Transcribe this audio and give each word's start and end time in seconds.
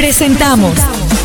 Presentamos 0.00 0.72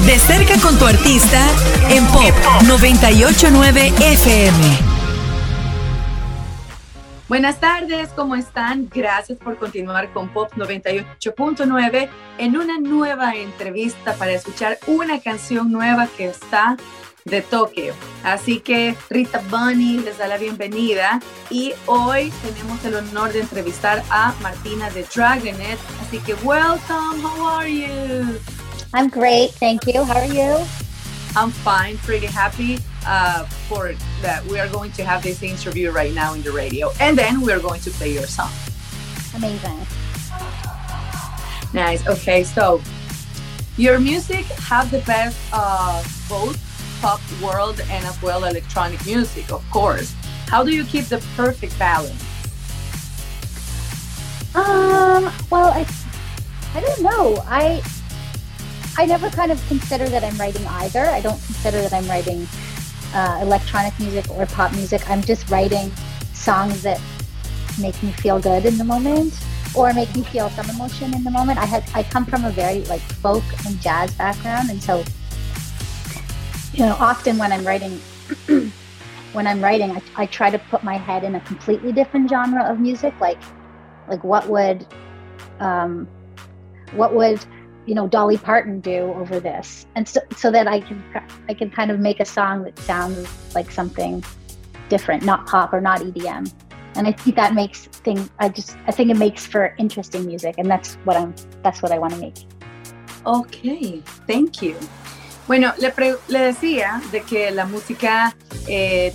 De 0.05 0.19
cerca 0.19 0.59
con 0.59 0.77
tu 0.77 0.85
artista 0.85 1.47
en 1.89 2.05
Pop 2.07 2.33
989 2.67 3.93
FM. 4.01 4.57
Buenas 7.29 7.61
tardes, 7.61 8.09
¿cómo 8.09 8.35
están? 8.35 8.89
Gracias 8.93 9.37
por 9.37 9.57
continuar 9.57 10.11
con 10.11 10.27
Pop 10.27 10.51
98.9 10.57 12.09
en 12.37 12.57
una 12.57 12.77
nueva 12.77 13.35
entrevista 13.35 14.13
para 14.15 14.33
escuchar 14.33 14.77
una 14.87 15.21
canción 15.21 15.71
nueva 15.71 16.09
que 16.17 16.25
está 16.25 16.75
de 17.23 17.41
Tokio. 17.41 17.93
Así 18.25 18.59
que 18.59 18.93
Rita 19.09 19.41
Bunny 19.49 19.99
les 19.99 20.17
da 20.17 20.27
la 20.27 20.37
bienvenida 20.37 21.21
y 21.49 21.71
hoy 21.85 22.29
tenemos 22.43 22.83
el 22.83 22.95
honor 22.95 23.31
de 23.31 23.39
entrevistar 23.39 24.03
a 24.09 24.33
Martina 24.41 24.89
de 24.89 25.05
Dragonet. 25.15 25.79
Así 26.05 26.19
que 26.19 26.33
welcome, 26.43 27.23
how 27.23 27.47
are 27.57 27.73
you? 27.73 28.54
I'm 28.95 29.09
great, 29.09 29.51
thank 29.51 29.85
you. 29.87 30.05
How 30.05 30.19
are 30.19 30.25
you? 30.25 30.65
I'm 31.35 31.51
fine, 31.51 31.97
pretty 31.97 32.27
happy 32.27 32.79
uh, 33.05 33.43
for 33.67 33.91
that 34.21 34.45
we 34.45 34.57
are 34.57 34.69
going 34.69 34.93
to 34.93 35.03
have 35.03 35.21
this 35.21 35.43
interview 35.43 35.91
right 35.91 36.13
now 36.13 36.33
in 36.33 36.41
the 36.43 36.53
radio, 36.53 36.89
and 37.01 37.17
then 37.17 37.41
we 37.41 37.51
are 37.51 37.59
going 37.59 37.81
to 37.81 37.91
play 37.91 38.13
your 38.13 38.25
song. 38.25 38.53
Amazing. 39.35 39.85
Nice. 41.73 42.07
Okay, 42.07 42.45
so 42.45 42.81
your 43.75 43.99
music 43.99 44.45
have 44.63 44.89
the 44.89 44.99
best 44.99 45.37
uh, 45.51 46.01
both 46.29 46.55
pop 47.01 47.19
world 47.43 47.81
and 47.91 48.05
as 48.05 48.21
well 48.21 48.45
electronic 48.45 49.05
music, 49.05 49.51
of 49.51 49.61
course. 49.71 50.15
How 50.47 50.63
do 50.63 50.73
you 50.73 50.85
keep 50.85 51.03
the 51.11 51.21
perfect 51.35 51.77
balance? 51.77 52.23
Um. 54.55 55.29
Well, 55.51 55.75
I, 55.75 55.85
I 56.73 56.79
don't 56.79 57.01
know. 57.01 57.43
I 57.45 57.83
I 58.97 59.05
never 59.05 59.29
kind 59.29 59.51
of 59.51 59.67
consider 59.67 60.07
that 60.09 60.23
I'm 60.23 60.37
writing 60.37 60.65
either. 60.67 61.05
I 61.07 61.19
don't 61.19 61.41
consider 61.43 61.81
that 61.81 61.91
I'm 61.91 62.07
writing 62.07 62.47
uh, 63.13 63.39
electronic 63.41 63.97
music 63.99 64.29
or 64.31 64.45
pop 64.45 64.71
music. 64.73 65.09
I'm 65.09 65.21
just 65.21 65.49
writing 65.49 65.91
songs 66.33 66.81
that 66.83 67.01
make 67.79 68.01
me 68.01 68.11
feel 68.11 68.39
good 68.39 68.65
in 68.65 68.77
the 68.77 68.83
moment 68.83 69.37
or 69.75 69.93
make 69.93 70.15
me 70.15 70.23
feel 70.23 70.49
some 70.51 70.69
emotion 70.69 71.13
in 71.13 71.23
the 71.23 71.31
moment. 71.31 71.59
I 71.59 71.65
had 71.65 71.83
I 71.93 72.03
come 72.03 72.25
from 72.25 72.45
a 72.45 72.51
very 72.51 72.85
like 72.85 73.01
folk 73.01 73.43
and 73.65 73.79
jazz 73.81 74.13
background, 74.13 74.69
and 74.69 74.81
so 74.81 75.03
you 76.73 76.85
know 76.85 76.95
often 76.99 77.37
when 77.37 77.51
I'm 77.51 77.65
writing. 77.65 77.99
when 79.33 79.45
I'm 79.47 79.61
writing, 79.61 79.91
I, 79.91 80.01
I 80.15 80.25
try 80.27 80.49
to 80.49 80.57
put 80.57 80.81
my 80.81 80.95
head 80.95 81.25
in 81.25 81.35
a 81.35 81.41
completely 81.41 81.91
different 81.91 82.29
genre 82.29 82.63
of 82.63 82.79
music. 82.79 83.13
Like, 83.19 83.37
like 84.07 84.23
what 84.23 84.47
would, 84.47 84.87
um, 85.59 86.07
what 86.93 87.13
would 87.13 87.45
you 87.85 87.95
know 87.95 88.07
Dolly 88.07 88.37
Parton 88.37 88.79
do 88.79 89.13
over 89.13 89.39
this, 89.39 89.85
and 89.95 90.07
so 90.07 90.21
so 90.35 90.51
that 90.51 90.67
I 90.67 90.79
can 90.79 91.03
I 91.49 91.53
can 91.53 91.69
kind 91.69 91.91
of 91.91 91.99
make 91.99 92.19
a 92.19 92.25
song 92.25 92.63
that 92.63 92.77
sounds 92.79 93.27
like 93.53 93.71
something 93.71 94.23
different, 94.89 95.23
not 95.23 95.45
pop 95.47 95.73
or 95.73 95.81
not 95.81 96.01
EDM. 96.01 96.51
And 96.95 97.07
I 97.07 97.11
think 97.11 97.35
that 97.35 97.53
makes 97.53 97.87
thing. 97.87 98.29
I 98.39 98.49
just 98.49 98.77
I 98.87 98.91
think 98.91 99.09
it 99.11 99.17
makes 99.17 99.45
for 99.45 99.75
interesting 99.77 100.25
music, 100.25 100.55
and 100.57 100.69
that's 100.69 100.95
what 101.05 101.17
I'm 101.17 101.35
that's 101.63 101.81
what 101.81 101.91
I 101.91 101.99
want 101.99 102.13
to 102.13 102.19
make. 102.19 102.45
Okay, 103.25 104.01
thank 104.27 104.61
you. 104.61 104.75
Bueno, 105.47 105.73
le, 105.79 105.91
pre 105.91 106.15
le 106.27 106.39
decía 106.39 107.01
de 107.11 107.21
que 107.21 107.51
la 107.51 107.65
música, 107.65 108.35
eh, 108.67 109.13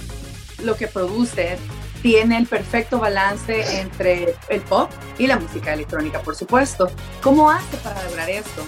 lo 0.62 0.74
que 0.74 0.86
produce 0.86 1.58
tiene 2.03 2.39
el 2.39 2.47
perfecto 2.47 2.98
balance 2.98 3.81
entre 3.81 4.34
el 4.48 4.61
pop 4.62 4.91
y 5.19 5.27
la 5.27 5.39
música 5.39 5.73
electrónica, 5.73 6.20
por 6.20 6.37
supuesto. 6.37 6.91
¿Cómo 7.23 7.51
hace 7.51 7.77
para 7.79 8.03
lograr 8.05 8.29
esto? 8.31 8.62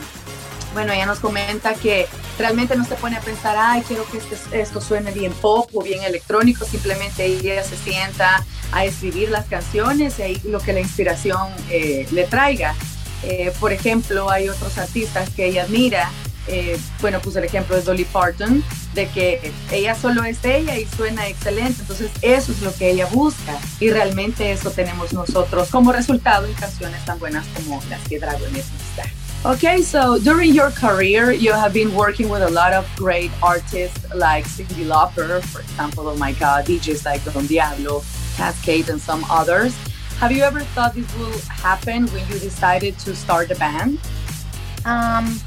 Bueno, 0.75 0.93
ella 0.93 1.05
nos 1.05 1.19
comenta 1.19 1.75
que 1.75 2.07
realmente 2.39 2.77
no 2.77 2.85
se 2.85 2.95
pone 2.95 3.17
a 3.17 3.21
pensar, 3.21 3.57
ay, 3.59 3.83
quiero 3.87 4.07
que 4.11 4.19
este, 4.19 4.61
esto 4.61 4.81
suene 4.81 5.13
bien 5.13 5.33
pop 5.33 5.69
o 5.75 5.83
bien 5.83 6.03
electrónico, 6.03 6.65
simplemente 6.65 7.27
ella 7.27 7.63
se 7.63 7.77
sienta 7.77 8.43
a 8.73 8.85
escribir 8.87 9.29
las 9.29 9.47
canciones 9.47 10.19
y 10.19 10.23
ahí 10.23 10.41
lo 10.45 10.61
que 10.61 10.73
la 10.73 10.81
inspiración 10.81 11.49
eh, 11.69 12.07
le 12.11 12.25
traiga. 12.25 12.75
Eh, 13.23 13.53
por 13.61 13.73
ejemplo, 13.73 14.31
hay 14.31 14.49
otros 14.49 14.79
artistas 14.79 15.29
que 15.31 15.47
ella 15.47 15.65
admira 15.65 16.11
eh, 16.47 16.79
bueno, 17.01 17.21
pues 17.23 17.37
el 17.37 17.45
ejemplo 17.45 17.77
de 17.77 17.83
Dolly 17.83 18.05
Parton, 18.05 18.65
de 18.95 19.09
que 19.09 19.53
ella 19.71 19.95
solo 19.95 20.25
es 20.25 20.45
ella 20.45 20.79
y 20.79 20.87
suena 20.87 21.29
excelente, 21.29 21.81
entonces 21.81 22.11
eso 22.21 22.53
es 22.53 22.63
lo 22.63 22.75
que 22.75 22.91
ella 22.91 23.07
busca 23.07 23.59
y 23.81 23.91
realmente 23.91 24.53
eso 24.53 24.71
tenemos 24.71 25.13
nosotros 25.13 25.69
como 25.71 25.93
resultado 25.93 26.47
en 26.47 26.55
canciones 26.55 27.05
tan 27.05 27.19
buenas 27.19 27.47
como 27.55 27.83
las 27.89 28.01
que 28.09 28.19
Dragonet 28.19 28.65
nos 28.65 28.93
Okay, 29.45 29.83
so 29.83 30.21
during 30.21 30.55
your 30.55 30.71
career, 30.71 31.33
you 31.33 31.53
have 31.53 31.75
been 31.75 31.93
working 31.97 32.29
with 32.29 32.43
a 32.43 32.51
lot 32.51 32.73
of 32.73 32.89
great 32.95 33.33
artists 33.43 33.99
like 34.15 34.47
Cindy 34.47 34.85
Lauper, 34.85 35.43
for 35.43 35.61
example, 35.63 36.07
oh 36.07 36.17
my 36.17 36.31
God, 36.35 36.65
DJs 36.65 37.05
like 37.05 37.25
Don 37.25 37.47
Diablo, 37.47 38.05
Cascade, 38.37 38.89
and 38.89 39.01
some 39.01 39.27
others. 39.29 39.75
Have 40.21 40.31
you 40.31 40.45
ever 40.45 40.61
thought 40.61 40.95
this 40.95 41.13
will 41.17 41.37
happen 41.51 42.07
when 42.07 42.23
you 42.29 42.39
decided 42.39 42.97
to 43.01 43.17
start 43.17 43.51
a 43.51 43.57
band? 43.57 43.99
Um, 44.85 45.41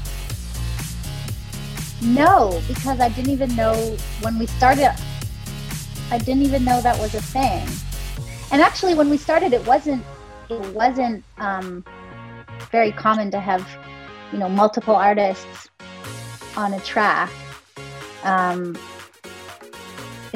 no, 2.02 2.60
because 2.68 3.00
I 3.00 3.08
didn't 3.10 3.30
even 3.30 3.54
know 3.56 3.74
when 4.20 4.38
we 4.38 4.46
started, 4.46 4.94
I 6.10 6.18
didn't 6.18 6.42
even 6.42 6.64
know 6.64 6.80
that 6.80 6.98
was 6.98 7.14
a 7.14 7.22
thing. 7.22 7.68
And 8.52 8.62
actually, 8.62 8.94
when 8.94 9.10
we 9.10 9.16
started, 9.16 9.52
it 9.52 9.66
wasn't, 9.66 10.04
it 10.48 10.74
wasn't 10.74 11.24
um, 11.38 11.84
very 12.70 12.92
common 12.92 13.30
to 13.32 13.40
have, 13.40 13.66
you 14.32 14.38
know, 14.38 14.48
multiple 14.48 14.94
artists 14.94 15.68
on 16.56 16.74
a 16.74 16.80
track. 16.80 17.30
Um, 18.22 18.76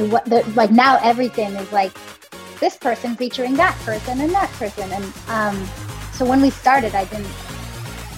what 0.09 0.25
the, 0.25 0.43
like 0.55 0.71
now 0.71 0.99
everything 1.03 1.55
is 1.57 1.71
like 1.73 1.93
this 2.59 2.77
person 2.77 3.17
featuring 3.17 3.55
that 3.55 3.77
person 3.81 4.21
and 4.21 4.33
that 4.33 4.51
person 4.53 4.91
and 4.93 5.05
um, 5.29 5.69
so 6.13 6.25
when 6.25 6.41
we 6.41 6.51
started 6.51 6.95
i 6.95 7.05
didn't 7.07 7.29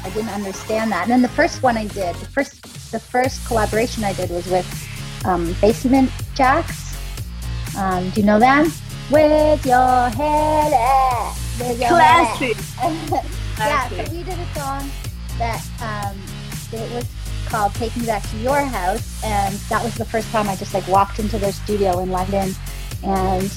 i 0.05 0.11
didn't 0.11 0.31
understand 0.31 0.91
that 0.93 1.03
and 1.03 1.11
then 1.11 1.23
the 1.23 1.29
first 1.29 1.63
one 1.63 1.77
i 1.77 1.87
did 1.89 2.15
the 2.17 2.27
first 2.27 2.72
the 2.93 3.01
first 3.01 3.45
collaboration 3.47 4.05
I 4.05 4.13
did 4.13 4.31
was 4.31 4.47
with 4.47 4.67
um, 5.25 5.57
Basement 5.61 6.11
Jaxx. 6.35 6.97
Um, 7.77 8.11
do 8.11 8.21
you 8.21 8.27
know 8.27 8.39
them? 8.39 8.71
With 9.11 9.65
your 9.67 10.09
head 10.11 10.73
at. 10.73 11.35
With 11.59 11.81
your 11.81 11.89
Classic. 11.89 12.57
Head 12.57 13.25
yeah, 13.59 13.89
so 13.89 14.13
we 14.13 14.23
did 14.23 14.39
a 14.39 14.55
song 14.55 14.91
that 15.39 15.65
um, 15.81 16.19
it 16.73 16.93
was 16.93 17.07
called 17.47 17.75
Take 17.75 17.97
Me 17.97 18.07
Back 18.07 18.29
to 18.31 18.37
Your 18.39 18.61
House. 18.61 19.23
And 19.25 19.55
that 19.55 19.83
was 19.83 19.95
the 19.95 20.05
first 20.05 20.31
time 20.31 20.49
I 20.49 20.57
just 20.57 20.75
like 20.75 20.87
walked 20.87 21.19
into 21.19 21.39
their 21.39 21.53
studio 21.53 21.99
in 22.01 22.11
London 22.11 22.55
and 23.03 23.53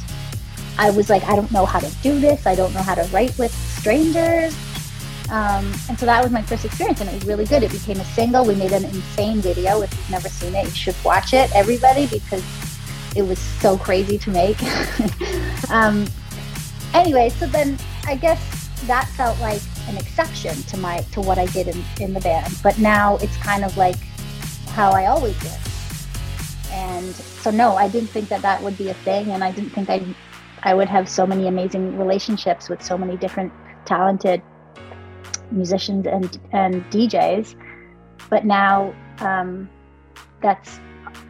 I 0.77 0.89
was 0.89 1.09
like, 1.09 1.23
I 1.23 1.35
don't 1.35 1.51
know 1.51 1.65
how 1.65 1.79
to 1.79 1.89
do 2.01 2.19
this. 2.19 2.45
I 2.45 2.55
don't 2.55 2.73
know 2.73 2.81
how 2.81 2.95
to 2.95 3.03
write 3.13 3.37
with 3.37 3.53
strangers. 3.53 4.55
Um, 5.29 5.65
and 5.89 5.97
so 5.97 6.05
that 6.05 6.23
was 6.23 6.31
my 6.31 6.41
first 6.41 6.65
experience, 6.65 7.01
and 7.01 7.09
it 7.09 7.13
was 7.13 7.25
really 7.25 7.45
good. 7.45 7.63
It 7.63 7.71
became 7.71 7.99
a 7.99 8.05
single. 8.05 8.45
We 8.45 8.55
made 8.55 8.71
an 8.71 8.85
insane 8.85 9.41
video. 9.41 9.81
If 9.81 9.91
you've 9.93 10.11
never 10.11 10.29
seen 10.29 10.53
it, 10.53 10.65
you 10.65 10.71
should 10.71 10.95
watch 11.03 11.33
it, 11.33 11.53
everybody, 11.55 12.05
because 12.07 12.43
it 13.15 13.23
was 13.23 13.39
so 13.39 13.77
crazy 13.77 14.17
to 14.19 14.29
make. 14.29 14.57
um, 15.71 16.05
anyway, 16.93 17.29
so 17.29 17.47
then 17.47 17.77
I 18.05 18.15
guess 18.15 18.39
that 18.85 19.07
felt 19.09 19.39
like 19.39 19.61
an 19.87 19.97
exception 19.97 20.55
to 20.63 20.77
my 20.77 20.99
to 21.13 21.21
what 21.21 21.39
I 21.39 21.47
did 21.47 21.69
in, 21.69 21.83
in 21.99 22.13
the 22.13 22.19
band. 22.19 22.55
But 22.61 22.77
now 22.77 23.17
it's 23.17 23.37
kind 23.37 23.63
of 23.63 23.75
like 23.77 23.97
how 24.69 24.91
I 24.91 25.07
always 25.07 25.37
did. 25.39 25.57
And 26.71 27.15
so 27.15 27.49
no, 27.49 27.75
I 27.77 27.87
didn't 27.87 28.09
think 28.09 28.29
that 28.29 28.41
that 28.43 28.61
would 28.61 28.77
be 28.77 28.89
a 28.89 28.93
thing, 28.93 29.31
and 29.31 29.43
I 29.43 29.51
didn't 29.51 29.71
think 29.71 29.89
I 29.89 30.05
I 30.61 30.73
would 30.73 30.89
have 30.89 31.09
so 31.09 31.25
many 31.25 31.47
amazing 31.47 31.97
relationships 31.97 32.69
with 32.69 32.83
so 32.83 32.97
many 32.97 33.17
different 33.17 33.53
talented 33.85 34.41
musicians 35.51 36.07
and 36.07 36.39
and 36.51 36.83
DJs, 36.91 37.55
but 38.29 38.45
now 38.45 38.93
um, 39.19 39.69
that's 40.41 40.79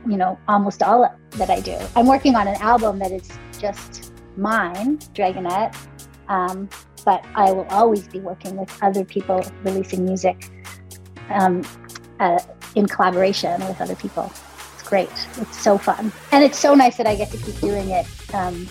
you 0.08 0.18
know 0.18 0.38
almost 0.48 0.82
all 0.84 1.10
that 1.32 1.50
I 1.50 1.60
do. 1.60 1.78
I'm 1.96 2.08
working 2.08 2.36
on 2.36 2.48
an 2.48 2.56
album 2.62 3.00
that 3.00 3.12
is 3.12 3.30
just 3.60 4.14
mine, 4.38 4.98
Dragonette, 5.14 5.76
um, 6.28 6.70
but 7.04 7.26
I 7.36 7.52
will 7.52 7.68
always 7.70 8.08
be 8.08 8.20
working 8.20 8.58
with 8.58 8.72
other 8.84 9.06
people 9.06 9.44
releasing 9.64 10.06
music 10.06 10.50
um, 11.30 11.64
uh, 12.20 12.40
in 12.76 12.88
collaboration 12.88 13.60
with 13.68 13.80
other 13.82 13.96
people. 13.96 14.32
It's 14.74 14.84
great. 14.84 15.10
It's 15.38 15.62
so 15.62 15.78
fun, 15.78 16.12
and 16.32 16.44
it's 16.44 16.60
so 16.60 16.76
nice 16.76 16.98
that 16.98 17.08
I 17.08 17.16
get 17.16 17.32
to 17.32 17.38
keep 17.38 17.60
doing 17.60 17.90
it, 17.90 18.06
um, 18.34 18.68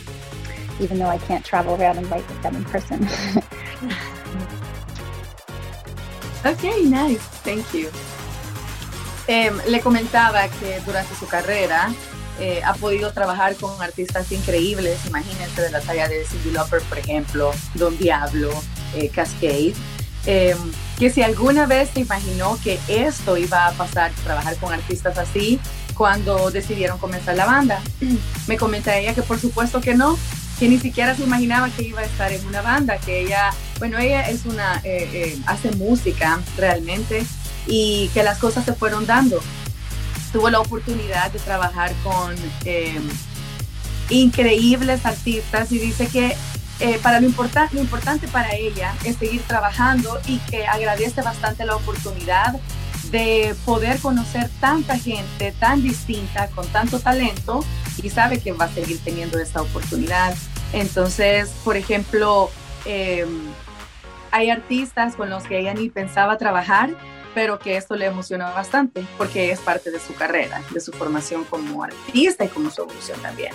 even 0.81 0.99
though 0.99 1.07
I 1.07 1.19
can't 1.19 1.45
travel 1.45 1.81
around 1.81 1.99
and 1.99 2.11
write 2.11 2.27
with 2.29 2.43
them 2.43 2.57
in 2.57 2.65
person. 2.65 3.09
Ok, 6.45 6.63
nice, 6.85 7.21
thank 7.43 7.65
you. 7.73 7.89
Em, 9.27 9.57
le 9.67 9.81
comentaba 9.81 10.49
que 10.49 10.81
durante 10.85 11.15
su 11.15 11.27
carrera 11.27 11.91
eh, 12.39 12.61
ha 12.65 12.75
podido 12.75 13.13
trabajar 13.13 13.57
con 13.57 13.81
artistas 13.81 14.31
increíbles, 14.33 14.99
imagínense 15.07 15.63
de 15.63 15.71
la 15.71 15.81
talla 15.81 16.09
de 16.09 16.25
Cindy 16.27 16.51
Lauper, 16.51 16.83
por 16.83 16.99
ejemplo, 16.99 17.53
Don 17.75 17.97
Diablo, 17.97 18.51
eh, 18.95 19.09
Cascade. 19.09 19.75
em, 20.27 20.59
que 20.99 21.11
si 21.11 21.23
alguna 21.23 21.67
vez 21.67 21.91
se 21.93 22.01
imaginó 22.01 22.59
que 22.63 22.79
esto 22.89 23.37
iba 23.37 23.67
a 23.67 23.73
pasar, 23.73 24.11
trabajar 24.25 24.57
con 24.57 24.73
artistas 24.73 25.19
así, 25.19 25.61
cuando 25.95 26.51
decidieron 26.51 26.99
comenzar 26.99 27.37
la 27.37 27.47
banda. 27.47 27.81
Me 28.47 28.57
comenta 28.57 28.97
ella 28.97 29.15
que 29.15 29.23
por 29.23 29.39
supuesto 29.39 29.81
que 29.81 29.95
no, 29.95 30.19
que 30.59 30.69
ni 30.69 30.79
siquiera 30.79 31.15
se 31.15 31.23
imaginaba 31.23 31.71
que 31.71 31.83
iba 31.83 32.01
a 32.01 32.05
estar 32.05 32.33
en 32.33 32.45
una 32.47 32.63
banda, 32.63 32.99
que 32.99 33.21
ella, 33.21 33.51
bueno, 33.79 33.99
ella 33.99 34.29
es 34.29 34.47
una, 34.47 34.81
eh, 34.85 35.09
eh, 35.13 35.39
hace 35.47 35.71
música 35.73 36.41
realmente 36.57 37.25
y 37.67 38.09
que 38.15 38.23
las 38.23 38.39
cosas 38.39 38.65
se 38.65 38.75
fueron 38.75 39.07
dando. 39.07 39.41
Tuvo 40.33 40.51
la 40.51 40.61
oportunidad 40.61 41.31
de 41.31 41.39
trabajar 41.39 41.93
con 42.03 42.35
em, 42.65 43.09
increíbles 44.11 45.05
artistas 45.07 45.71
y 45.73 45.79
dice 45.79 46.09
que 46.09 46.37
eh, 46.81 46.99
para 47.03 47.21
lo, 47.21 47.29
lo 47.29 47.81
importante 47.81 48.27
para 48.29 48.55
ella 48.55 48.95
es 49.05 49.17
seguir 49.17 49.43
trabajando 49.43 50.21
y 50.27 50.39
que 50.39 50.67
agradece 50.67 51.23
bastante 51.23 51.65
la 51.65 51.77
oportunidad 51.77 52.57
de 53.11 53.55
poder 53.65 54.01
conocer 54.01 54.51
tanta 54.61 54.99
gente 54.99 55.53
tan 55.61 55.83
distinta, 55.83 56.49
con 56.49 56.67
tanto 56.69 56.99
talento, 56.99 57.65
y 58.03 58.11
sabe 58.11 58.41
que 58.41 58.53
va 58.53 58.65
a 58.65 58.73
seguir 58.73 58.99
teniendo 59.05 59.39
esta 59.39 59.63
oportunidad. 59.63 60.35
Entonces, 60.73 61.51
por 61.63 61.77
ejemplo, 61.77 62.51
em, 62.85 63.29
hay 64.31 64.51
artistas 64.51 65.17
con 65.17 65.31
los 65.31 65.45
que 65.45 65.59
ella 65.59 65.75
ni 65.75 65.91
pensaba 65.91 66.39
trabajar, 66.39 66.91
pero 67.35 67.59
que 67.59 67.77
esto 67.77 67.97
le 67.97 68.07
emociona 68.07 68.51
bastante 68.51 69.07
porque 69.19 69.51
es 69.51 69.61
parte 69.61 69.91
de 69.91 69.99
su 69.99 70.15
carrera, 70.15 70.63
de 70.71 70.81
su 70.81 70.93
formación 70.93 71.45
como 71.45 71.83
artista 71.83 72.45
y 72.45 72.49
como 72.49 72.71
su 72.71 72.83
evolución 72.83 73.21
también. 73.21 73.53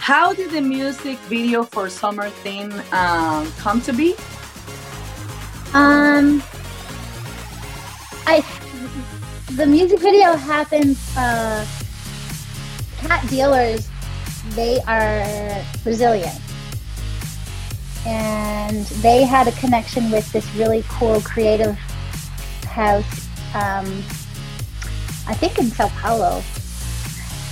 How 0.00 0.34
did 0.34 0.50
the 0.50 0.60
music 0.60 1.18
video 1.28 1.64
for 1.64 1.88
Summer 1.88 2.30
Thing 2.42 2.72
um, 2.92 3.46
come 3.62 3.80
to 3.82 3.92
be? 3.92 4.14
Um, 5.74 6.42
the 9.56 9.66
music 9.66 10.00
video 10.00 10.34
happened. 10.34 10.96
Uh, 11.16 11.64
cat 13.06 13.26
dealers, 13.28 13.88
they 14.54 14.80
are 14.86 15.62
Brazilian, 15.84 16.32
and 18.06 18.86
they 19.02 19.24
had 19.24 19.48
a 19.48 19.52
connection 19.52 20.10
with 20.10 20.30
this 20.32 20.46
really 20.54 20.84
cool 20.88 21.20
creative 21.20 21.76
house. 22.66 23.28
Um, 23.54 23.86
I 25.26 25.34
think 25.34 25.58
in 25.58 25.66
Sao 25.66 25.88
Paulo, 26.00 26.42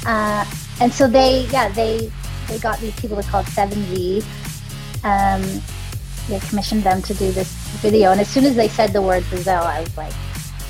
uh, 0.07 0.45
and 0.81 0.93
so 0.93 1.07
they, 1.07 1.47
yeah, 1.51 1.69
they 1.69 2.11
they 2.49 2.59
got 2.59 2.81
these 2.81 2.99
people 2.99 3.23
called 3.23 3.47
Seven 3.49 3.79
V. 3.85 4.23
Um, 5.05 5.43
they 6.29 6.39
commissioned 6.41 6.83
them 6.83 7.03
to 7.03 7.15
do 7.15 7.33
this 7.33 7.53
video, 7.81 8.11
and 8.11 8.21
as 8.21 8.29
soon 8.29 8.45
as 8.45 8.57
they 8.57 8.69
said 8.69 8.93
the 8.93 9.03
word 9.03 9.25
Brazil, 9.31 9.63
I 9.63 9.81
was 9.81 9.97
like 9.97 10.13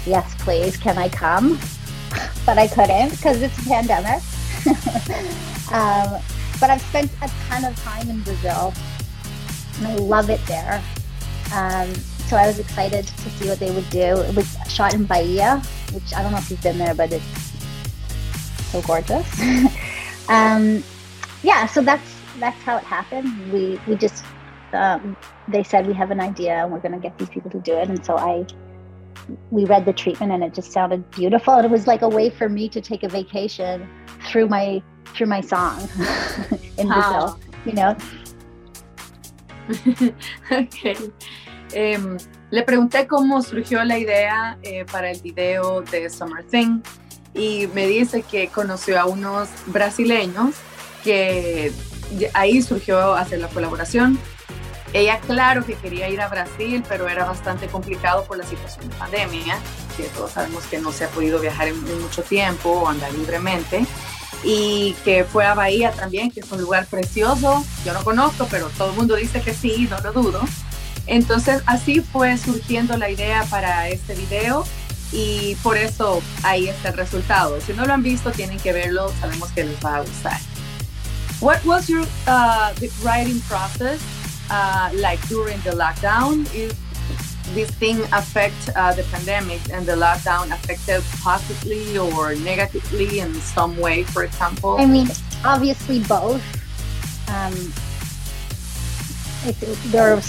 yes, 0.07 0.35
please, 0.39 0.77
can 0.77 0.99
I 0.99 1.09
come? 1.09 1.59
but 2.47 2.59
I 2.59 2.67
couldn't 2.67 3.11
because 3.11 3.43
it's 3.43 3.59
a 3.59 3.69
pandemic. 3.69 4.23
um, 5.73 6.21
but 6.61 6.71
I've 6.71 6.83
spent 6.83 7.11
a 7.23 7.31
ton 7.49 7.65
of 7.65 7.77
time 7.83 8.11
in 8.11 8.21
Brazil 8.23 8.75
and 9.81 9.89
I 9.89 9.97
love 9.97 10.31
it 10.31 10.41
there. 10.47 10.83
Um, 11.55 11.93
so 12.29 12.37
I 12.37 12.47
was 12.47 12.59
excited 12.61 13.07
to 13.07 13.31
see 13.31 13.49
what 13.49 13.59
they 13.59 13.73
would 13.73 13.89
do. 13.91 13.99
It 13.99 14.37
was 14.37 14.57
shot 14.69 14.95
in 14.95 15.05
Bahia, 15.05 15.61
which 15.93 16.15
I 16.15 16.23
don't 16.23 16.31
know 16.31 16.39
if 16.39 16.51
you've 16.51 16.63
been 16.63 16.79
there, 16.79 16.95
but 16.95 17.13
it's 17.13 17.25
so 18.71 18.81
gorgeous. 18.83 19.27
um, 20.29 20.85
yeah, 21.43 21.67
so 21.67 21.83
that's 21.83 22.09
that's 22.39 22.61
how 22.63 22.77
it 22.77 22.85
happened. 22.85 23.53
We 23.53 23.81
we 23.89 23.97
just 23.97 24.25
um, 24.73 25.17
they 25.49 25.65
said 25.65 25.87
we 25.87 25.95
have 25.95 26.13
an 26.13 26.21
idea 26.21 26.63
and 26.63 26.73
we're 26.73 26.79
going 26.79 26.93
to 26.93 26.99
get 26.99 27.19
these 27.19 27.29
people 27.29 27.51
to 27.51 27.59
do 27.59 27.73
it, 27.73 27.89
and 27.89 28.05
so 28.05 28.17
I 28.17 28.47
we 29.51 29.65
read 29.65 29.85
the 29.85 29.93
treatment 29.93 30.33
and 30.33 30.43
it 30.43 30.55
just 30.55 30.73
sounded 30.73 31.09
beautiful 31.11 31.55
and 31.55 31.65
it 31.65 31.71
was 31.71 31.87
like 31.87 32.03
a 32.03 32.09
way 32.09 32.31
for 32.31 32.49
me 32.49 32.69
to 32.69 32.81
take 32.81 33.03
a 33.03 33.09
vacation 33.09 33.89
through 34.27 34.49
my 34.49 34.83
through 35.07 35.27
my 35.27 35.41
song 35.41 35.81
in 36.79 36.89
Brazil 36.89 37.39
you 37.65 37.73
know 37.73 37.97
um, 41.75 42.17
le 42.51 42.63
pregunté 42.63 43.07
cómo 43.07 43.43
surgió 43.43 43.85
la 43.85 43.99
idea 43.99 44.59
eh, 44.63 44.85
para 44.91 45.11
el 45.11 45.21
video 45.21 45.83
de 45.83 46.11
Summer 46.11 46.45
Thing 46.45 46.81
y 47.35 47.69
me 47.75 47.87
dice 47.87 48.23
que 48.23 48.49
conoció 48.49 49.01
a 49.01 49.07
unos 49.07 49.49
brasileños 49.67 50.57
que 51.05 51.73
ahí 52.35 52.61
surgió 52.61 53.15
hacer 53.15 53.39
la 53.39 53.49
colaboración 53.49 54.19
ella 54.93 55.21
claro 55.21 55.65
que 55.65 55.75
quería 55.75 56.09
ir 56.09 56.21
a 56.21 56.29
Brasil, 56.29 56.83
pero 56.89 57.09
era 57.09 57.25
bastante 57.25 57.69
complicado 57.69 58.25
por 58.25 58.37
la 58.37 58.45
situación 58.45 58.89
de 58.89 58.97
pandemia, 58.97 59.57
que 59.97 60.05
todos 60.05 60.33
sabemos 60.33 60.65
que 60.65 60.81
no 60.81 60.91
se 60.91 61.05
ha 61.05 61.09
podido 61.09 61.39
viajar 61.39 61.69
en, 61.69 62.03
mucho 62.03 62.23
tiempo 62.23 62.71
o 62.71 62.89
andar 62.89 63.13
libremente. 63.13 63.87
Y 64.43 64.95
que 65.05 65.25
fue 65.25 65.45
a 65.45 65.55
Bahía 65.55 65.93
también, 65.93 66.31
que 66.31 66.41
es 66.41 66.51
un 66.51 66.61
lugar 66.61 66.87
precioso. 66.87 67.65
Yo 67.85 67.93
no 67.93 68.03
conozco, 68.03 68.47
pero 68.51 68.69
todo 68.77 68.91
el 68.91 68.97
mundo 68.97 69.17
dice 69.17 69.41
que 69.43 69.53
sí, 69.53 69.87
no 69.91 69.99
lo 70.01 70.13
dudo. 70.13 70.41
Entonces 71.07 71.63
así 71.67 72.01
fue 72.01 72.39
surgiendo 72.39 72.97
la 72.97 73.11
idea 73.11 73.45
para 73.51 73.89
este 73.89 74.15
video 74.15 74.65
y 75.13 75.57
por 75.57 75.77
eso 75.77 76.23
ahí 76.43 76.69
está 76.69 76.91
el 76.91 76.97
resultado. 76.97 77.61
Si 77.61 77.73
no 77.73 77.85
lo 77.85 77.93
han 77.93 78.03
visto, 78.03 78.31
tienen 78.31 78.59
que 78.61 78.73
verlo, 78.73 79.13
sabemos 79.21 79.51
que 79.51 79.65
les 79.65 79.85
va 79.85 79.97
a 79.97 80.01
gustar. 80.01 80.39
What 81.41 81.65
was 81.65 81.89
your 81.89 82.07
uh, 82.27 82.73
writing 83.03 83.41
process 83.49 84.01
uh, 84.51 84.91
like 84.95 85.21
during 85.29 85.61
the 85.63 85.73
lockdown? 85.73 86.47
Is 86.55 86.75
this 87.55 87.71
thing 87.71 88.01
affect 88.13 88.71
uh, 88.77 88.93
the 88.95 89.03
pandemic 89.05 89.61
and 89.73 89.87
the 89.87 89.93
lockdown 89.93 90.53
affected 90.53 91.03
positively 91.23 91.99
or 91.99 92.35
negatively 92.37 93.21
in 93.21 93.35
some 93.35 93.77
way, 93.79 94.05
for 94.05 94.25
example? 94.25 94.77
I 94.79 94.87
mean, 94.87 95.09
obviously 95.45 96.01
both. 96.01 96.43
Um, 97.29 97.55
there 99.91 100.15
are 100.15 100.21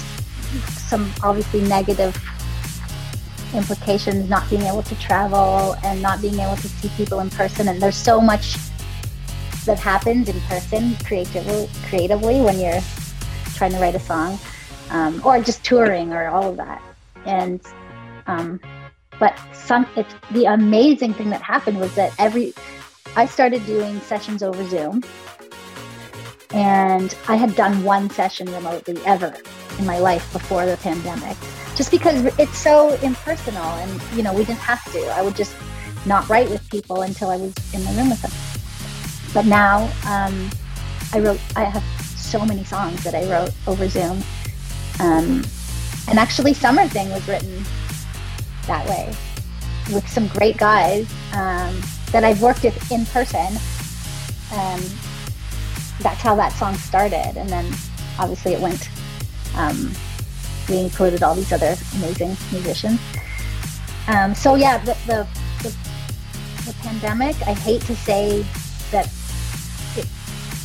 some 0.90 1.12
obviously 1.24 1.62
negative 1.62 2.16
implications 3.54 4.30
not 4.30 4.50
being 4.50 4.62
able 4.64 4.84
to 4.84 4.96
travel 4.96 5.76
and 5.84 6.02
not 6.02 6.22
being 6.22 6.40
able 6.40 6.56
to 6.56 6.68
see 6.68 6.90
people 6.96 7.20
in 7.20 7.30
person 7.30 7.68
and 7.68 7.82
there's 7.82 7.98
so 7.98 8.22
much 8.22 8.56
that 9.66 9.78
happens 9.78 10.30
in 10.30 10.40
person 10.42 10.96
creatively 11.04 11.70
creatively 11.88 12.42
when 12.42 12.60
you're 12.60 12.82
trying 13.62 13.72
to 13.72 13.80
write 13.80 13.94
a 13.94 14.00
song, 14.00 14.40
um, 14.90 15.22
or 15.24 15.40
just 15.40 15.64
touring 15.64 16.14
or 16.14 16.28
all 16.30 16.50
of 16.50 16.58
that. 16.58 16.82
And 17.26 17.62
um, 18.28 18.60
but 19.20 19.40
some 19.54 19.88
it's 19.96 20.14
the 20.32 20.46
amazing 20.46 21.14
thing 21.14 21.30
that 21.30 21.42
happened 21.42 21.80
was 21.80 21.94
that 21.96 22.14
every 22.18 22.54
I 23.16 23.26
started 23.26 23.66
doing 23.66 24.00
sessions 24.02 24.42
over 24.42 24.68
Zoom, 24.68 25.04
and 26.54 27.16
I 27.28 27.36
had 27.36 27.56
done 27.56 27.84
one 27.84 28.10
session 28.10 28.52
remotely 28.52 28.98
ever 29.06 29.34
in 29.78 29.86
my 29.86 30.00
life 30.00 30.32
before 30.34 30.66
the 30.66 30.78
pandemic, 30.78 31.38
just 31.76 31.92
because 31.92 32.26
it's 32.40 32.58
so 32.58 32.94
impersonal, 33.02 33.64
and 33.64 34.02
you 34.14 34.24
know 34.24 34.34
we 34.34 34.44
didn't 34.44 34.60
have 34.60 34.84
to. 34.92 35.00
I 35.14 35.22
would 35.22 35.36
just 35.36 35.56
not 36.06 36.28
write 36.30 36.50
with 36.50 36.68
people 36.70 37.04
until 37.04 37.30
I 37.30 37.38
was 37.38 37.54
in 37.74 37.84
the 37.84 37.92
room 37.92 38.10
with 38.10 38.22
them. 38.22 38.32
But 39.34 39.46
now 39.46 39.84
um, 40.08 40.50
I 41.14 41.20
wrote. 41.20 41.40
I 41.56 41.66
have 41.66 41.84
so 42.18 42.46
many 42.46 42.64
songs 42.64 43.04
that 43.04 43.14
I 43.14 43.30
wrote 43.30 43.52
over 43.68 43.88
Zoom. 43.88 44.24
Um, 45.00 45.44
and 46.08 46.20
actually, 46.20 46.54
Summer 46.54 46.88
Thing 46.88 47.10
was 47.10 47.28
written 47.28 47.64
that 48.68 48.88
way 48.88 49.14
with 49.94 50.08
some 50.08 50.28
great 50.28 50.58
guys 50.58 51.12
um, 51.34 51.80
that 52.12 52.24
I've 52.24 52.42
worked 52.42 52.64
with 52.64 52.92
in 52.92 53.06
person. 53.08 53.58
Um, 54.54 54.82
that's 56.02 56.22
how 56.22 56.36
that 56.36 56.54
song 56.54 56.76
started. 56.76 57.38
And 57.38 57.50
then 57.50 57.66
obviously 58.20 58.54
it 58.54 58.62
went, 58.62 58.90
um, 59.56 59.92
we 60.70 60.80
included 60.80 61.24
all 61.24 61.36
these 61.36 61.52
other 61.52 61.76
amazing 61.96 62.36
musicians. 62.52 63.00
Um, 64.08 64.36
so 64.36 64.56
yeah, 64.56 64.78
the, 64.80 64.98
the, 65.08 65.28
the, 65.64 65.76
the 66.66 66.74
pandemic, 66.82 67.36
I 67.48 67.54
hate 67.54 67.82
to 67.84 67.96
say 67.96 68.46
that 68.92 69.12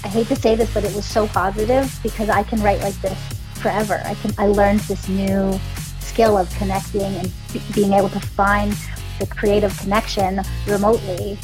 I 0.04 0.08
hate 0.08 0.28
to 0.28 0.36
say 0.36 0.54
this, 0.54 0.72
but 0.72 0.84
it 0.84 0.94
was 0.94 1.04
so 1.04 1.26
positive 1.26 1.98
because 2.02 2.28
I 2.28 2.42
can 2.44 2.62
write 2.62 2.80
like 2.80 3.00
this 3.02 3.35
forever. 3.66 4.00
I 4.04 4.14
can 4.14 4.32
I 4.38 4.46
learned 4.46 4.78
this 4.80 5.08
new 5.08 5.58
skill 5.98 6.38
of 6.38 6.48
connecting 6.56 7.02
and 7.02 7.32
b- 7.52 7.60
being 7.74 7.92
able 7.94 8.08
to 8.10 8.20
find 8.20 8.72
the 9.18 9.26
creative 9.26 9.76
connection 9.80 10.40
remotely 10.68 11.36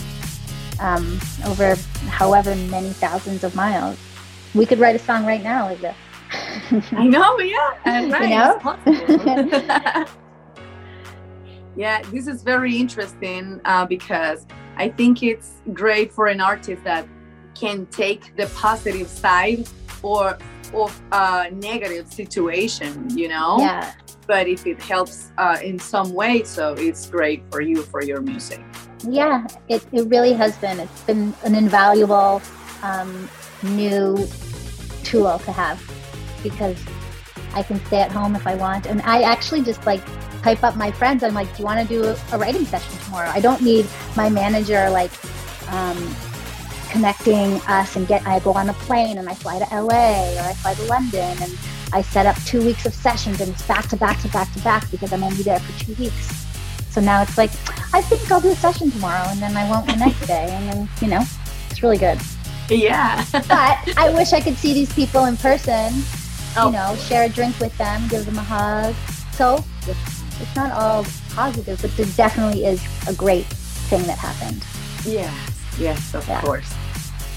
um, 0.79 1.19
over 1.47 1.75
however 2.07 2.55
many 2.55 2.91
thousands 2.91 3.43
of 3.43 3.57
miles. 3.57 3.99
We 4.55 4.67
could 4.67 4.79
write 4.79 4.95
a 4.95 5.00
song 5.00 5.26
right 5.26 5.43
now 5.43 5.64
like 5.64 5.81
this. 5.81 5.97
I 6.93 7.09
know, 7.09 7.41
yeah, 7.41 8.09
right. 8.09 8.23
You 8.23 8.37
know? 8.37 10.07
yeah, 11.76 12.02
this 12.02 12.29
is 12.29 12.45
very 12.45 12.76
interesting 12.76 13.61
uh, 13.64 13.85
because 13.87 14.47
I 14.76 14.91
think 14.91 15.25
it's 15.25 15.55
great 15.73 16.12
for 16.12 16.29
an 16.29 16.41
artist 16.41 16.85
that 16.85 17.05
can 17.57 17.87
take 17.87 18.37
the 18.37 18.47
positive 18.55 19.09
side 19.09 19.67
or 20.02 20.38
of 20.75 21.02
a 21.12 21.50
negative 21.52 22.12
situation, 22.12 23.16
you 23.16 23.28
know? 23.28 23.56
Yeah. 23.59 23.92
but 24.26 24.47
if 24.47 24.66
it 24.66 24.80
helps 24.80 25.32
uh, 25.37 25.59
in 25.62 25.78
some 25.78 26.12
way, 26.14 26.44
so 26.44 26.75
it's 26.75 27.11
great 27.11 27.42
for 27.50 27.61
you 27.61 27.82
for 27.82 28.02
your 28.02 28.21
music. 28.21 28.61
Yeah, 29.09 29.47
it, 29.68 29.85
it 29.92 30.02
really 30.09 30.32
has 30.32 30.56
been. 30.59 30.78
It's 30.78 31.02
been 31.02 31.35
an 31.44 31.54
invaluable 31.54 32.40
um, 32.82 33.28
new 33.62 34.16
tool 35.02 35.38
to 35.40 35.52
have 35.52 35.82
because 36.42 36.78
I 37.54 37.62
can 37.62 37.85
stay 37.87 38.00
at 38.00 38.12
home 38.12 38.35
if 38.37 38.47
I 38.47 38.54
want. 38.54 38.87
And 38.87 39.02
I 39.02 39.23
actually 39.23 39.62
just 39.62 39.85
like 39.87 40.00
hype 40.42 40.62
up 40.64 40.76
my 40.76 40.90
friends. 40.90 41.23
I'm 41.23 41.35
like, 41.35 41.54
do 41.56 41.62
you 41.62 41.66
want 41.66 41.87
to 41.87 41.94
do 41.94 42.14
a 42.32 42.38
writing 42.38 42.64
session 42.64 42.99
tomorrow? 43.04 43.28
I 43.28 43.40
don't 43.40 43.62
need 43.62 43.87
my 44.16 44.28
manager 44.30 44.88
like 44.90 45.12
um, 45.68 45.97
connecting 46.92 47.54
us 47.62 47.96
and 47.96 48.06
get. 48.06 48.25
I 48.26 48.38
go 48.40 48.52
on 48.52 48.68
a 48.68 48.75
plane 48.75 49.18
and 49.18 49.28
I 49.28 49.34
fly 49.34 49.58
to 49.58 49.75
LA 49.75 50.34
or 50.37 50.42
I 50.42 50.52
fly 50.52 50.75
to 50.75 50.82
London 50.84 51.37
and 51.40 51.58
I 51.92 52.02
set 52.02 52.26
up 52.26 52.37
two 52.44 52.64
weeks 52.64 52.87
of 52.87 52.94
sessions 52.94 53.40
and 53.40 53.50
it's 53.50 53.66
back 53.66 53.88
to 53.88 53.96
back 53.96 54.20
to 54.22 54.28
back 54.28 54.52
to 54.52 54.61
back 54.61 54.90
because 54.90 55.12
I'm 55.12 55.25
only 55.25 55.42
there 55.42 55.58
for 55.58 55.84
two 55.84 55.94
weeks. 55.94 56.46
So 56.90 57.00
now 57.00 57.22
it's 57.22 57.38
like, 57.38 57.50
I 57.94 58.02
think 58.02 58.30
I'll 58.30 58.40
do 58.40 58.50
a 58.50 58.56
session 58.56 58.90
tomorrow 58.90 59.25
and 59.28 59.40
then 59.40 59.56
I 59.56 59.68
won't 59.68 59.87
the 59.87 59.96
next 59.96 60.26
day. 60.26 60.49
And 60.50 60.70
then, 60.70 60.88
you 61.00 61.08
know, 61.08 61.22
it's 61.70 61.82
really 61.82 61.96
good. 61.96 62.20
Yeah. 62.68 63.25
but 63.32 63.96
I 63.96 64.12
wish 64.14 64.34
I 64.34 64.40
could 64.40 64.56
see 64.56 64.75
these 64.75 64.92
people 64.92 65.25
in 65.25 65.38
person, 65.38 65.92
oh. 66.56 66.66
you 66.66 66.72
know, 66.72 66.94
share 66.96 67.25
a 67.25 67.28
drink 67.28 67.58
with 67.58 67.76
them, 67.78 68.06
give 68.08 68.26
them 68.26 68.37
a 68.37 68.42
hug. 68.42 68.94
So 69.32 69.64
it's, 69.88 70.40
it's 70.40 70.54
not 70.54 70.72
all 70.72 71.06
positive, 71.30 71.80
but 71.80 71.96
there 71.96 72.06
definitely 72.16 72.66
is 72.66 72.84
a 73.08 73.14
great 73.14 73.46
thing 73.46 74.02
that 74.02 74.18
happened. 74.18 74.62
Yes, 75.06 75.34
yes, 75.78 76.14
of 76.14 76.28
yeah. 76.28 76.42
course. 76.42 76.75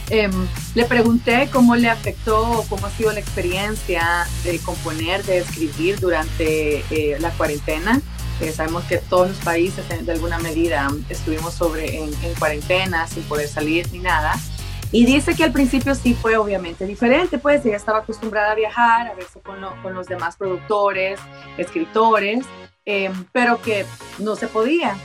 Eh, 0.09 0.29
le 0.75 0.85
pregunté 0.85 1.49
cómo 1.51 1.75
le 1.75 1.89
afectó, 1.89 2.63
cómo 2.69 2.85
ha 2.85 2.91
sido 2.91 3.11
la 3.11 3.19
experiencia 3.19 4.27
de 4.43 4.59
componer, 4.59 5.23
de 5.23 5.39
escribir 5.39 5.99
durante 5.99 6.83
eh, 6.91 7.17
la 7.19 7.31
cuarentena. 7.31 8.01
Eh, 8.41 8.51
sabemos 8.51 8.83
que 8.83 8.97
todos 8.97 9.29
los 9.29 9.37
países 9.37 9.85
de 10.05 10.11
alguna 10.11 10.37
medida 10.39 10.89
estuvimos 11.09 11.53
sobre, 11.53 12.03
en, 12.03 12.11
cuarentena 12.37 13.07
sin 13.07 13.23
poder 13.23 13.47
salir 13.47 13.91
ni 13.91 13.99
nada. 13.99 14.33
Y 14.91 15.05
dice 15.05 15.35
que 15.35 15.43
al 15.43 15.51
principio 15.51 15.95
sí 15.95 16.13
fue 16.13 16.37
obviamente 16.37 16.85
diferente, 16.85 17.37
pues 17.37 17.65
ella 17.65 17.75
estaba 17.75 17.99
acostumbrada 17.99 18.51
a 18.51 18.55
viajar, 18.55 19.07
a 19.07 19.13
verse 19.15 19.39
con, 19.39 19.57
con 19.81 19.93
los 19.93 20.07
demás 20.07 20.37
productores, 20.37 21.19
escritores, 21.57 22.45
eh, 22.85 23.11
pero 23.31 23.61
que 23.61 23.85
no 24.19 24.35
se 24.35 24.47
podía 24.47 24.95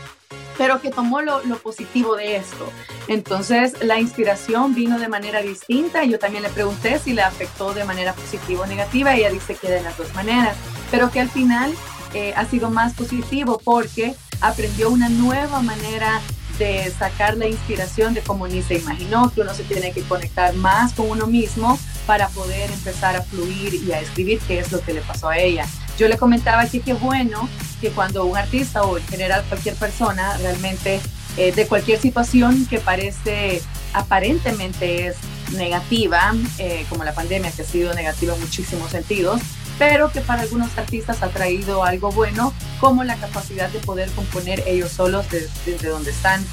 pero 0.60 0.78
que 0.82 0.90
tomó 0.90 1.22
lo, 1.22 1.42
lo, 1.44 1.56
positivo 1.56 2.16
de 2.16 2.36
esto. 2.36 2.70
Entonces, 3.08 3.82
la 3.82 3.98
inspiración 3.98 4.74
vino 4.74 4.98
de 4.98 5.08
manera 5.08 5.40
distinta. 5.40 6.04
Yo 6.04 6.18
también 6.18 6.42
le 6.42 6.50
pregunté 6.50 6.98
si 6.98 7.14
le 7.14 7.22
afectó 7.22 7.72
de 7.72 7.82
manera 7.84 8.12
positiva 8.12 8.64
o 8.64 8.66
negativa. 8.66 9.14
Ella 9.14 9.30
dice 9.30 9.54
que 9.54 9.70
de 9.70 9.82
las 9.82 9.96
dos 9.96 10.14
maneras, 10.14 10.54
pero 10.90 11.10
que 11.10 11.18
al 11.18 11.30
final 11.30 11.72
eh, 12.12 12.34
ha 12.36 12.44
sido 12.44 12.68
más 12.68 12.92
positivo 12.92 13.58
porque 13.64 14.14
aprendió 14.42 14.90
una 14.90 15.08
nueva 15.08 15.62
manera 15.62 16.20
de 16.58 16.90
sacar 16.90 17.38
la 17.38 17.46
inspiración 17.46 18.12
de 18.12 18.20
como 18.20 18.46
ni 18.46 18.60
se 18.60 18.74
imaginó, 18.74 19.32
que 19.32 19.40
uno 19.40 19.54
se 19.54 19.64
tiene 19.64 19.92
que 19.92 20.02
conectar 20.02 20.54
más 20.56 20.92
con 20.92 21.08
uno 21.08 21.26
mismo 21.26 21.78
para 22.06 22.28
poder 22.28 22.70
empezar 22.70 23.16
a 23.16 23.22
fluir 23.22 23.76
y 23.76 23.92
a 23.92 24.00
escribir, 24.00 24.38
que 24.40 24.58
es 24.58 24.70
lo 24.72 24.82
que 24.82 24.92
le 24.92 25.00
pasó 25.00 25.30
a 25.30 25.38
ella. 25.38 25.64
Yo 25.96 26.06
le 26.06 26.18
comentaba 26.18 26.66
que 26.66 26.80
qué 26.80 26.92
bueno 26.92 27.48
que 27.80 27.90
cuando 27.90 28.24
un 28.24 28.36
artista 28.36 28.82
o 28.82 28.98
en 28.98 29.06
general 29.06 29.44
cualquier 29.48 29.74
persona 29.74 30.36
realmente 30.38 31.00
eh, 31.36 31.52
de 31.52 31.66
cualquier 31.66 32.00
situación 32.00 32.66
que 32.66 32.78
parece 32.78 33.62
aparentemente 33.92 35.06
es 35.06 35.16
negativa, 35.52 36.34
eh, 36.58 36.84
como 36.88 37.04
la 37.04 37.14
pandemia 37.14 37.50
que 37.50 37.62
ha 37.62 37.64
sido 37.64 37.94
negativa 37.94 38.34
en 38.34 38.40
muchísimos 38.40 38.90
sentidos, 38.90 39.40
pero 39.78 40.12
que 40.12 40.20
para 40.20 40.42
algunos 40.42 40.76
artistas 40.76 41.22
ha 41.22 41.28
traído 41.28 41.84
algo 41.84 42.12
bueno, 42.12 42.52
como 42.80 43.04
la 43.04 43.16
capacidad 43.16 43.70
de 43.70 43.78
poder 43.78 44.10
componer 44.10 44.62
ellos 44.66 44.92
solos 44.92 45.26
desde, 45.30 45.88
donde 45.88 46.10
están. 46.10 46.44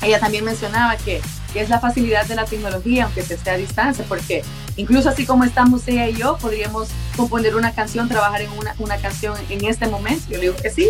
Ella 0.00 0.20
también 0.20 0.44
mencionaba 0.44 0.96
que, 0.96 1.20
que, 1.52 1.60
es 1.60 1.68
la 1.68 1.80
facilidad 1.80 2.26
de 2.26 2.36
la 2.36 2.44
tecnología, 2.44 3.04
aunque 3.04 3.22
se 3.22 3.34
esté 3.34 3.50
a 3.50 3.56
distancia, 3.56 4.04
porque 4.08 4.44
incluso 4.76 5.08
así 5.08 5.26
como 5.26 5.42
estamos 5.42 5.88
ella 5.88 6.08
y 6.08 6.14
yo, 6.14 6.38
podríamos 6.38 6.88
componer 7.18 7.56
una 7.56 7.74
canción, 7.74 8.08
trabajar 8.08 8.42
en 8.42 8.52
una, 8.52 8.76
una 8.78 8.96
canción 8.96 9.34
en 9.50 9.64
este 9.64 9.88
momento. 9.88 10.22
Yo 10.28 10.36
le 10.36 10.42
digo 10.42 10.54
que 10.62 10.70
sí. 10.70 10.88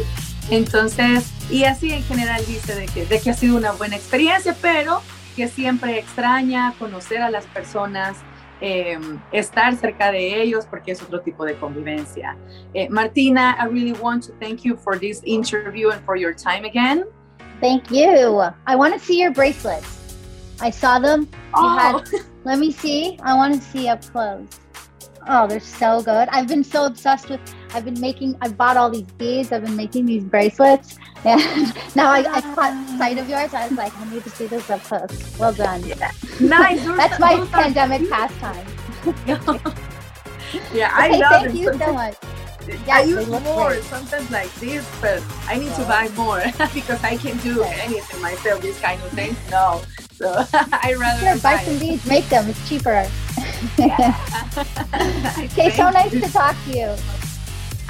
Entonces, 0.50 1.32
y 1.50 1.64
así 1.64 1.90
en 1.90 2.02
general 2.04 2.44
dice 2.46 2.74
de 2.74 2.84
que, 2.84 3.06
de 3.06 3.18
que 3.18 3.30
ha 3.30 3.34
sido 3.34 3.56
una 3.56 3.72
buena 3.72 3.96
experiencia, 3.96 4.54
pero 4.60 5.00
que 5.34 5.48
siempre 5.48 5.98
extraña 5.98 6.74
conocer 6.78 7.22
a 7.22 7.30
las 7.30 7.46
personas, 7.46 8.18
eh, 8.60 8.98
estar 9.32 9.74
cerca 9.76 10.12
de 10.12 10.42
ellos 10.42 10.66
porque 10.68 10.92
es 10.92 11.02
otro 11.02 11.22
tipo 11.22 11.46
de 11.46 11.54
convivencia. 11.54 12.36
Eh, 12.74 12.90
Martina, 12.90 13.56
I 13.58 13.66
really 13.66 13.92
want 13.92 14.26
to 14.26 14.32
thank 14.38 14.64
you 14.64 14.76
for 14.76 14.98
this 14.98 15.22
interview 15.24 15.90
and 15.90 16.04
for 16.04 16.16
your 16.16 16.34
time 16.34 16.66
again. 16.66 17.04
Thank 17.60 17.90
you. 17.90 18.42
I 18.66 18.76
want 18.76 18.92
to 18.92 19.00
see 19.00 19.18
your 19.18 19.32
bracelets. 19.32 19.98
I 20.60 20.70
saw 20.70 20.98
them. 20.98 21.26
Oh. 21.54 21.78
Had, 21.78 22.22
let 22.44 22.58
me 22.58 22.70
see. 22.70 23.18
I 23.22 23.34
want 23.34 23.54
to 23.54 23.60
see 23.60 23.88
up 23.88 24.02
close. 24.12 24.46
Oh, 25.30 25.46
they're 25.46 25.60
so 25.60 26.02
good. 26.02 26.26
I've 26.30 26.48
been 26.48 26.64
so 26.64 26.86
obsessed 26.86 27.28
with, 27.28 27.40
I've 27.74 27.84
been 27.84 28.00
making, 28.00 28.36
I 28.40 28.48
bought 28.48 28.78
all 28.78 28.88
these 28.88 29.10
beads. 29.18 29.52
I've 29.52 29.62
been 29.62 29.76
making 29.76 30.06
these 30.06 30.24
bracelets. 30.24 30.98
And 31.24 31.74
now 31.96 32.12
I, 32.12 32.20
I 32.20 32.40
caught 32.40 32.72
ah. 32.72 32.96
sight 32.96 33.18
of 33.18 33.28
yours. 33.28 33.52
I 33.52 33.66
was 33.66 33.76
like, 33.76 33.94
I 33.98 34.08
need 34.08 34.22
to 34.22 34.30
see 34.30 34.46
this 34.46 34.70
up 34.70 34.80
close. 34.84 35.38
Well 35.38 35.52
done. 35.52 35.84
Yeah. 35.84 36.12
Nice. 36.40 36.84
That's 36.96 37.18
my 37.18 37.44
pandemic 37.50 38.08
pastime. 38.08 38.64
yeah, 40.72 40.92
I 40.94 41.08
okay, 41.08 41.18
love 41.18 41.42
thank 41.42 41.54
you 41.54 41.72
so 41.76 41.92
much. 41.92 42.16
Yeah, 42.86 42.96
I 42.98 43.02
use 43.02 43.26
more 43.26 43.70
great. 43.70 43.82
sometimes 43.82 44.30
like 44.30 44.54
this, 44.54 44.88
but 45.00 45.22
I 45.46 45.58
need 45.58 45.74
to 45.74 45.82
buy 45.84 46.08
more 46.16 46.42
because 46.72 47.02
I 47.02 47.16
can't 47.16 47.42
do 47.42 47.62
anything 47.64 48.22
myself. 48.22 48.62
These 48.62 48.78
kind 48.78 49.02
of 49.02 49.10
things, 49.10 49.36
no. 49.50 49.82
So 50.12 50.44
I 50.54 50.94
rather 50.96 51.20
sure, 51.20 51.38
buy 51.42 51.58
some 51.58 51.78
beads, 51.78 52.06
make 52.06 52.28
them. 52.28 52.48
It's 52.48 52.68
cheaper. 52.68 53.08
Okay, 53.78 55.70
so 55.70 55.90
nice 55.90 56.12
to 56.12 56.28
talk 56.32 56.56
to 56.66 56.70
you. 56.70 56.94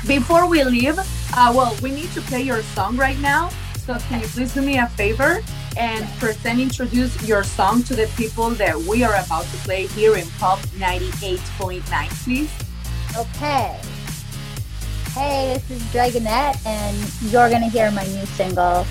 Before 0.07 0.49
we 0.49 0.65
leave, 0.65 0.99
uh, 0.99 1.53
well, 1.55 1.77
we 1.83 1.91
need 1.91 2.11
to 2.13 2.21
play 2.23 2.43
your 2.43 2.63
song 2.63 2.97
right 2.97 3.19
now. 3.21 3.51
So 3.85 3.99
can 3.99 4.21
you 4.21 4.27
please 4.29 4.55
do 4.55 4.63
me 4.63 4.79
a 4.79 4.87
favor 4.87 5.41
and 5.77 6.09
first 6.21 6.43
then 6.43 6.61
introduce 6.61 7.27
your 7.27 7.43
song 7.43 7.83
to 7.85 7.95
the 7.95 8.07
people 8.17 8.51
that 8.51 8.77
we 8.77 9.05
are 9.05 9.15
about 9.15 9.45
to 9.45 9.57
play 9.59 9.87
here 9.87 10.17
in 10.17 10.27
Pop 10.39 10.59
98.9, 10.77 12.25
please? 12.25 12.51
Okay. 13.17 13.81
Hey, 15.13 15.55
this 15.55 15.71
is 15.71 15.83
Dragonette, 15.85 16.65
and 16.67 16.97
you're 17.33 17.49
going 17.49 17.63
to 17.63 17.69
hear 17.69 17.91
my 17.91 18.05
new 18.07 18.27
single 18.27 18.87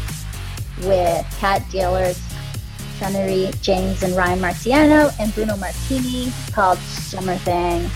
with 0.83 1.25
Cat 1.39 1.63
Dealers, 1.69 2.19
Sunnery 2.99 3.51
James 3.61 4.03
and 4.03 4.15
Ryan 4.15 4.39
Marciano, 4.39 5.11
and 5.19 5.33
Bruno 5.33 5.55
Martini 5.57 6.31
called 6.51 6.79
Summer 6.79 7.35
Thing. 7.37 7.89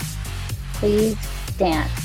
Please 0.74 1.16
dance. 1.58 2.01